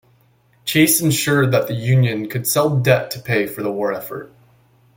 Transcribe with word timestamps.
Chase 0.65 0.99
ensured 0.99 1.51
that 1.51 1.67
the 1.67 1.75
Union 1.75 2.27
could 2.27 2.47
sell 2.47 2.79
debt 2.79 3.11
to 3.11 3.19
pay 3.19 3.45
for 3.45 3.61
the 3.61 3.71
war 3.71 3.93
effort. 3.93 4.31